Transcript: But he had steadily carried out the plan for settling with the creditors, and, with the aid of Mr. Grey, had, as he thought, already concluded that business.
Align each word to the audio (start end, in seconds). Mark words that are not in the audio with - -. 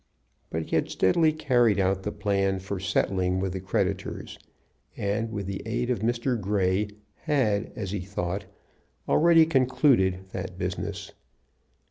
But 0.49 0.63
he 0.63 0.75
had 0.75 0.89
steadily 0.89 1.31
carried 1.31 1.79
out 1.79 2.01
the 2.01 2.11
plan 2.11 2.57
for 2.57 2.79
settling 2.79 3.39
with 3.39 3.53
the 3.53 3.59
creditors, 3.59 4.39
and, 4.97 5.31
with 5.31 5.45
the 5.45 5.61
aid 5.63 5.91
of 5.91 5.99
Mr. 5.99 6.41
Grey, 6.41 6.87
had, 7.17 7.71
as 7.75 7.91
he 7.91 7.99
thought, 7.99 8.47
already 9.07 9.45
concluded 9.45 10.25
that 10.31 10.57
business. 10.57 11.11